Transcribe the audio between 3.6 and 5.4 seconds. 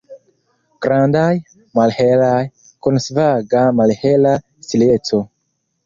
malhela strieco.